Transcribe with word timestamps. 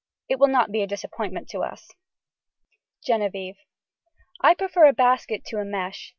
It 0.27 0.39
will 0.39 0.47
not 0.47 0.71
be 0.71 0.81
a 0.81 0.87
disappointment 0.87 1.47
to 1.49 1.59
us. 1.59 1.91
(Genevieve.) 3.05 3.57
I 4.41 4.55
prefer 4.55 4.85
a 4.87 4.93
basket 4.93 5.45
to 5.49 5.59
a 5.59 5.63
mesh. 5.63 6.09